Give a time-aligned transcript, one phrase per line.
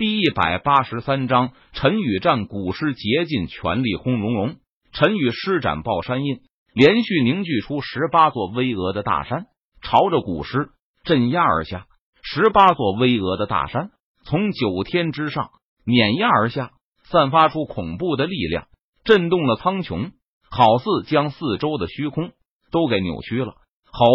[0.00, 4.56] 第一百八十三章，陈宇战古诗竭尽全力轰隆隆。
[4.92, 6.40] 陈宇施展爆山印，
[6.72, 9.48] 连续凝聚出十八座巍峨的大山，
[9.82, 10.70] 朝着古诗
[11.04, 11.84] 镇压而下。
[12.22, 13.90] 十八座巍峨的大山
[14.24, 15.50] 从九天之上
[15.84, 16.70] 碾压而下，
[17.04, 18.68] 散发出恐怖的力量，
[19.04, 20.12] 震动了苍穹，
[20.50, 22.30] 好似将四周的虚空
[22.72, 23.52] 都给扭曲了。
[23.84, 24.06] 吼！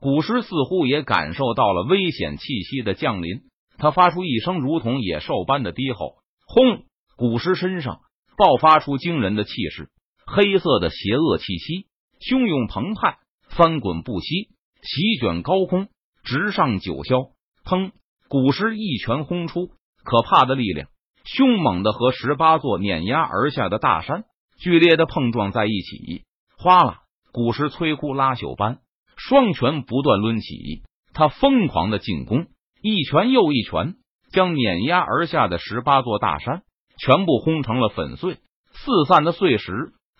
[0.00, 3.42] 古诗似乎也感受到了危险气息的降临。
[3.78, 6.16] 他发出一声如同野兽般的低吼，
[6.46, 6.82] 轰！
[7.16, 8.00] 古尸身上
[8.36, 9.88] 爆发出惊人的气势，
[10.26, 11.86] 黑色的邪恶气息
[12.20, 13.18] 汹涌澎湃，
[13.48, 14.48] 翻滚不息，
[14.82, 15.88] 席卷高空，
[16.24, 17.30] 直上九霄。
[17.64, 17.92] 砰！
[18.28, 19.70] 古尸一拳轰出，
[20.04, 20.88] 可怕的力量，
[21.24, 24.24] 凶猛的和十八座碾压而下的大山
[24.58, 26.24] 剧烈的碰撞在一起。
[26.58, 27.02] 哗啦！
[27.32, 28.80] 古尸摧枯拉朽般，
[29.16, 30.82] 双拳不断抡起，
[31.14, 32.46] 他疯狂的进攻。
[32.82, 33.96] 一拳又一拳，
[34.32, 36.62] 将碾压而下的十八座大山
[36.98, 38.38] 全部轰成了粉碎。
[38.72, 39.72] 四散的碎石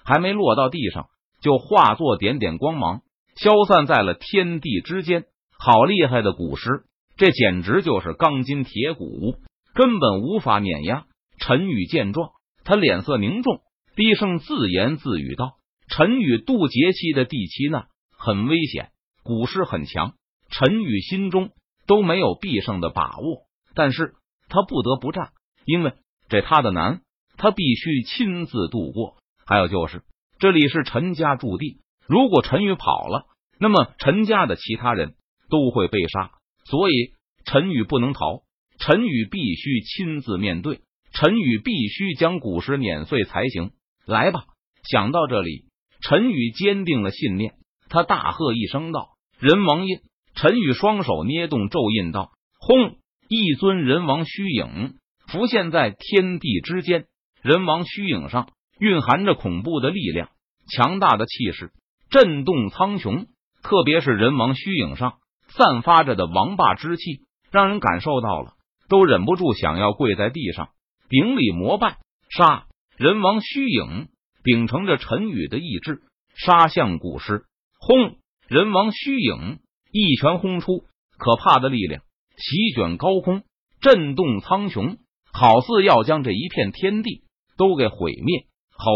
[0.05, 1.07] 还没落到地上，
[1.41, 3.03] 就化作点点光芒，
[3.37, 5.25] 消散在了天地之间。
[5.59, 6.85] 好厉害的古尸，
[7.17, 9.37] 这简直就是钢筋铁骨，
[9.75, 11.05] 根本无法碾压。
[11.39, 12.31] 陈宇见状，
[12.65, 13.61] 他脸色凝重，
[13.95, 15.53] 低声自言自语道
[15.89, 17.87] ：“陈宇渡劫期的第七难
[18.17, 18.91] 很危险，
[19.23, 20.15] 古尸很强。”
[20.51, 21.51] 陈宇心中。
[21.89, 24.15] 都没有必胜的把握，但是
[24.49, 25.31] 他不得不战，
[25.65, 25.95] 因为
[26.29, 27.01] 这他的难，
[27.37, 29.17] 他必须亲自度过。
[29.45, 30.05] 还有就是
[30.39, 33.27] 这里是陈家驻地，如果陈宇跑了，
[33.59, 35.15] 那么陈家的其他人
[35.49, 36.31] 都会被杀，
[36.65, 37.15] 所以
[37.45, 38.43] 陈宇不能逃，
[38.79, 43.73] 陈宇必须亲自面对，陈宇必须将古尸碾碎才行。
[44.05, 44.45] 来吧！
[44.85, 45.65] 想到这里，
[46.03, 47.55] 陈宇坚定了信念，
[47.89, 50.01] 他大喝一声道：“人王印！”
[50.41, 52.97] 陈宇双手捏动咒印，道：“轰！”
[53.29, 54.95] 一尊人王虚影
[55.27, 57.07] 浮现在天地之间。
[57.43, 60.29] 人王虚影上蕴含着恐怖的力量，
[60.73, 61.73] 强大的气势
[62.09, 63.27] 震动苍穹。
[63.65, 65.15] 特别是人王虚影上
[65.49, 68.53] 散发着的王霸之气，让人感受到了，
[68.89, 70.69] 都忍不住想要跪在地上
[71.09, 71.99] 顶礼膜拜。
[72.31, 72.67] 杀！
[72.97, 74.07] 人王虚影
[74.45, 76.03] 秉承着陈宇的意志，
[76.37, 77.43] 杀向古尸。
[77.81, 78.19] 轰！
[78.47, 79.59] 人王虚影。
[79.91, 80.85] 一拳轰出，
[81.19, 82.03] 可怕的力量
[82.37, 83.43] 席卷高空，
[83.81, 84.99] 震动苍穹，
[85.33, 87.25] 好似要将这一片天地
[87.57, 88.47] 都给毁灭。
[88.71, 88.93] 吼！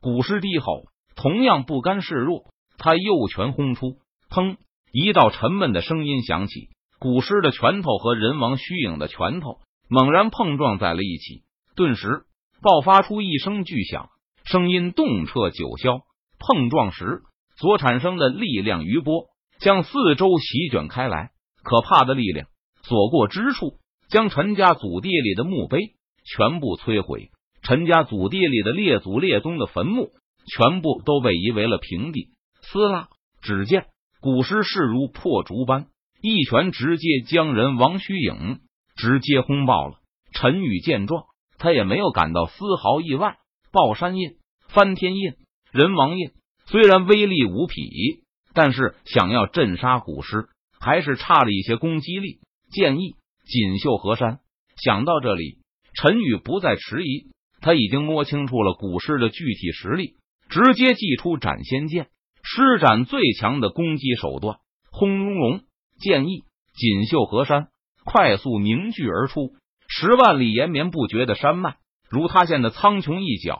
[0.00, 0.84] 古尸低吼，
[1.16, 2.44] 同样不甘示弱，
[2.78, 3.98] 他右拳轰出，
[4.30, 4.56] 砰！
[4.92, 6.68] 一道沉闷的声音响起，
[6.98, 11.42] 古尸的拳头和人王虚影的拳头猛然碰撞在了一起，
[11.74, 12.22] 顿时
[12.62, 14.08] 爆发出一声巨响，
[14.44, 16.02] 声音动彻九霄。
[16.38, 17.22] 碰撞时
[17.56, 19.26] 所产生的力量余波。
[19.60, 21.30] 将四周席卷开来，
[21.62, 22.48] 可怕的力量
[22.82, 27.30] 所过之处，将陈家祖地里的墓碑全部摧毁，
[27.62, 30.10] 陈家祖地里的列祖列宗的坟墓
[30.46, 32.30] 全部都被夷为了平地。
[32.62, 33.08] 撕拉！
[33.40, 33.86] 只见
[34.20, 35.86] 古尸势如破竹般，
[36.20, 38.60] 一拳直接将人王虚影
[38.96, 39.98] 直接轰爆了。
[40.32, 41.24] 陈宇见状，
[41.58, 43.36] 他也没有感到丝毫意外。
[43.70, 44.36] 爆山印、
[44.68, 45.34] 翻天印、
[45.72, 46.30] 人王印
[46.66, 48.24] 虽然威力无匹。
[48.54, 50.48] 但是想要镇杀古尸，
[50.80, 52.40] 还是差了一些攻击力。
[52.70, 53.14] 建议
[53.44, 54.40] 锦绣河山。
[54.76, 55.58] 想到这里，
[55.94, 60.16] 陈宇不再迟疑，他已经摸清楚了古尸的具体实力，
[60.48, 62.08] 直接祭出斩仙剑，
[62.42, 64.58] 施展最强的攻击手段。
[64.90, 65.60] 轰隆隆！
[65.98, 66.44] 剑意
[66.74, 67.68] 锦绣河山
[68.04, 69.54] 快速凝聚而出，
[69.88, 71.76] 十万里延绵不绝的山脉，
[72.08, 73.58] 如塌陷的苍穹一角，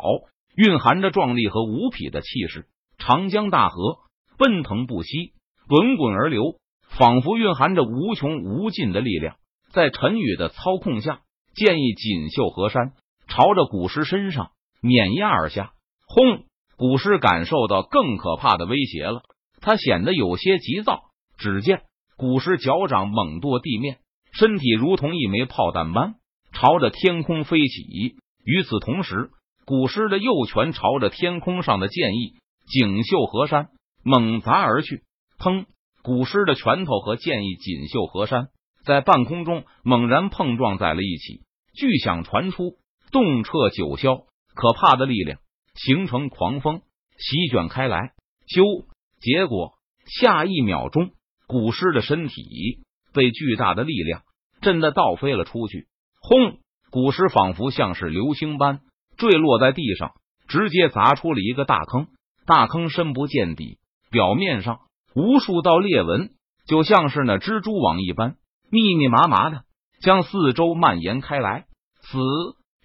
[0.55, 2.67] 蕴含着壮丽和无匹的气势。
[2.99, 3.99] 长江大河。
[4.39, 5.33] 奔腾不息，
[5.69, 6.55] 滚滚而流，
[6.89, 9.37] 仿佛蕴含着无穷无尽的力量。
[9.73, 11.21] 在陈宇的操控下，
[11.55, 12.93] 剑意锦绣河山
[13.27, 15.73] 朝着古尸身上碾压而下。
[16.07, 16.45] 轰！
[16.77, 19.23] 古尸感受到更可怕的威胁了，
[19.61, 21.01] 他显得有些急躁。
[21.37, 21.83] 只见
[22.17, 23.99] 古尸脚掌猛跺地面，
[24.33, 26.15] 身体如同一枚炮弹般
[26.53, 28.15] 朝着天空飞起。
[28.45, 29.31] 与此同时，
[29.67, 32.35] 古尸的右拳朝着天空上的剑意
[32.67, 33.69] 锦绣河山。
[34.09, 35.03] 猛砸而去，
[35.39, 35.67] 砰！
[36.03, 38.49] 古尸的拳头和剑意锦绣河山
[38.83, 41.43] 在半空中猛然碰撞在了一起，
[41.75, 42.79] 巨响传出，
[43.13, 44.25] 动彻九霄。
[44.55, 45.39] 可怕的力量
[45.75, 46.81] 形成狂风，
[47.19, 48.13] 席卷开来。
[48.49, 48.87] 咻！
[49.21, 49.75] 结果
[50.07, 51.11] 下一秒钟，
[51.47, 52.81] 古尸的身体
[53.13, 54.23] 被巨大的力量
[54.63, 55.87] 震得倒飞了出去。
[56.21, 56.59] 轰！
[56.91, 58.81] 古尸仿佛像是流星般
[59.19, 60.13] 坠落在地上，
[60.49, 62.09] 直接砸出了一个大坑。
[62.47, 63.79] 大坑深不见底。
[64.11, 64.81] 表面上
[65.15, 66.31] 无数道裂纹，
[66.67, 68.37] 就像是那蜘蛛网一般，
[68.71, 69.63] 密密麻麻的
[70.01, 71.67] 将四周蔓延开来。
[72.01, 72.19] 死！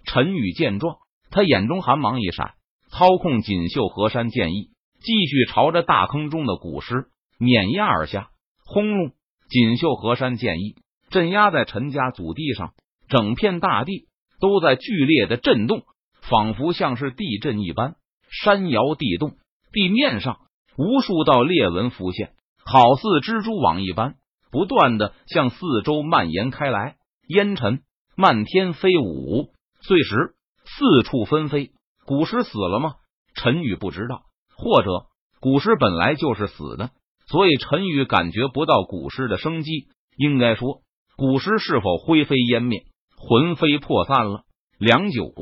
[0.06, 0.96] 陈宇见状，
[1.30, 2.54] 他眼中寒芒一闪，
[2.90, 4.68] 操控锦绣河山剑意，
[5.00, 7.06] 继续朝着大坑中的古尸
[7.38, 8.28] 碾压而下。
[8.66, 9.12] 轰隆！
[9.48, 10.76] 锦绣河山剑意
[11.10, 12.72] 镇压在陈家祖地上，
[13.08, 14.08] 整片大地
[14.40, 15.84] 都在剧烈的震动，
[16.22, 17.96] 仿佛像是地震一般，
[18.30, 19.36] 山摇地动，
[19.72, 20.40] 地面上
[20.76, 22.32] 无数道裂纹浮现，
[22.64, 24.16] 好似蜘蛛网一般，
[24.50, 26.96] 不断的向四周蔓延开来，
[27.28, 27.82] 烟尘
[28.16, 29.52] 漫天飞舞。
[29.80, 30.34] 碎石
[30.64, 31.72] 四处纷飞，
[32.06, 32.94] 古尸死了吗？
[33.34, 34.22] 陈宇不知道，
[34.56, 34.88] 或者
[35.40, 36.90] 古尸本来就是死的，
[37.26, 39.88] 所以陈宇感觉不到古尸的生机。
[40.16, 40.82] 应该说，
[41.16, 42.84] 古尸是否灰飞烟灭、
[43.16, 44.44] 魂飞魄散了？
[44.78, 45.32] 良久，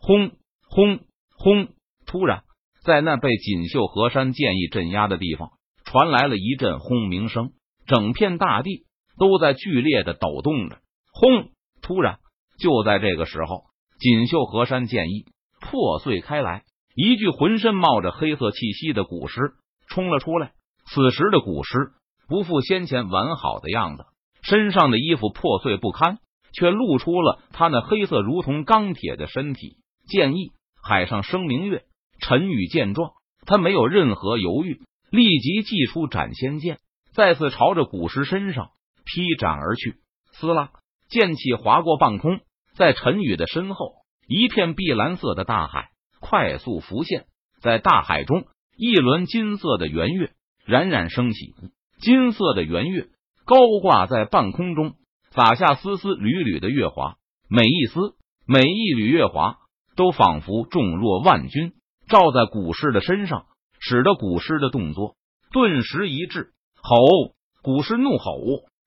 [0.00, 0.32] 轰
[0.68, 1.00] 轰
[1.36, 1.68] 轰！
[2.06, 2.43] 突然，
[2.84, 5.52] 在那被锦绣河山剑意镇压的地方，
[5.84, 7.52] 传来了一阵轰鸣声，
[7.86, 8.84] 整片大地
[9.18, 10.78] 都在剧烈的抖动着。
[11.12, 11.50] 轰！
[11.80, 12.18] 突然，
[12.58, 13.64] 就在这个时候。
[13.98, 15.24] 锦绣河山剑意
[15.60, 16.64] 破碎开来，
[16.94, 19.54] 一具浑身冒着黑色气息的古尸
[19.88, 20.52] 冲了出来。
[20.86, 21.92] 此时的古尸
[22.28, 24.04] 不复先前完好的样子，
[24.42, 26.18] 身上的衣服破碎不堪，
[26.52, 29.78] 却露出了他那黑色如同钢铁的身体。
[30.06, 30.52] 剑意，
[30.82, 31.84] 海上生明月。
[32.26, 33.12] 陈宇见状，
[33.44, 34.80] 他没有任何犹豫，
[35.10, 36.78] 立即祭出斩仙剑，
[37.12, 38.70] 再次朝着古尸身上
[39.04, 39.96] 劈斩而去。
[40.32, 40.70] 撕拉，
[41.10, 42.40] 剑气划过半空。
[42.76, 43.92] 在陈宇的身后，
[44.26, 47.26] 一片碧蓝色的大海快速浮现，
[47.60, 50.32] 在大海中，一轮金色的圆月
[50.64, 51.54] 冉冉升起。
[52.00, 53.08] 金色的圆月
[53.44, 54.94] 高挂在半空中，
[55.30, 57.16] 洒下丝丝缕缕的月华，
[57.50, 58.14] 每一丝、
[58.46, 59.58] 每一缕月华
[59.94, 61.74] 都仿佛重若万钧，
[62.08, 63.46] 照在古尸的身上，
[63.80, 65.16] 使得古尸的动作
[65.52, 66.52] 顿时一滞。
[66.82, 67.34] 吼！
[67.62, 68.40] 古尸怒吼，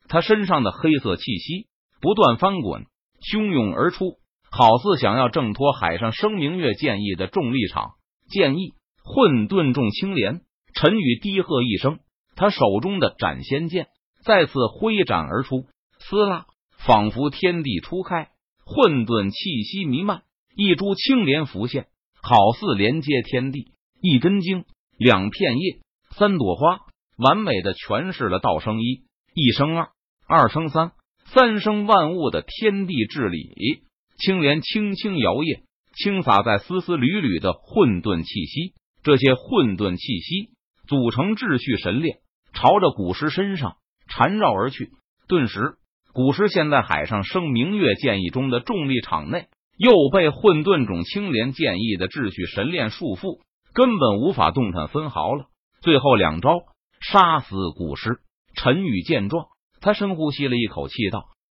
[0.08, 1.68] 他身上的黑色气息
[2.00, 2.86] 不断翻滚。
[3.19, 4.19] 汹涌而出，
[4.52, 7.94] 好似想要挣脱海上生明月剑意的重力场。
[8.30, 8.74] 剑意
[9.04, 10.42] 混沌重青莲，
[10.75, 11.98] 陈宇低喝一声，
[12.36, 13.88] 他手中的斩仙剑
[14.24, 15.66] 再次挥斩而出。
[16.00, 16.46] 撕拉，
[16.78, 18.30] 仿佛天地初开，
[18.63, 20.22] 混沌气息弥漫，
[20.56, 21.88] 一株青莲浮现，
[22.27, 23.71] 好似连接天地。
[24.01, 24.65] 一根茎，
[24.97, 25.79] 两片叶，
[26.12, 26.79] 三朵花，
[27.18, 29.89] 完美的诠释了道生一，一生二，
[30.27, 30.91] 二生三。
[31.25, 33.83] 三生万物的天地至理，
[34.18, 35.62] 青莲轻轻摇曳，
[35.94, 38.74] 轻洒在丝丝缕缕的混沌气息。
[39.03, 40.51] 这些混沌气息
[40.88, 42.19] 组成秩序神链，
[42.53, 43.77] 朝着古尸身上
[44.07, 44.91] 缠绕而去。
[45.27, 45.75] 顿时，
[46.13, 49.47] 古尸现在海上生明月剑意中的重力场内，
[49.77, 53.39] 又被混沌种青莲剑意的秩序神炼束缚，
[53.74, 55.45] 根本无法动弹分毫了。
[55.81, 56.62] 最后两招，
[57.00, 58.19] 杀死古尸。
[58.56, 59.45] 陈宇见状。
[59.79, 61.25] 他深呼吸了一口气，道：“